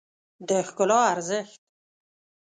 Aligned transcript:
د 0.47 0.49
ښکلا 0.67 0.99
ارزښت 1.13 1.59